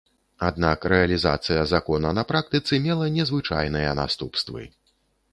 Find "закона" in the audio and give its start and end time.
1.73-2.13